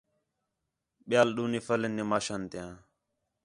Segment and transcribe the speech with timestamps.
[1.07, 2.71] ٻِیال ݙُو نفل ہین نِماشاں تیاں